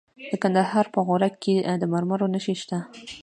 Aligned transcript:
د 0.31 0.33
کندهار 0.43 0.85
په 0.93 0.99
غورک 1.07 1.33
کې 1.43 1.55
د 1.81 1.83
مرمرو 1.93 2.31
نښې 2.33 2.55
شته. 2.61 2.77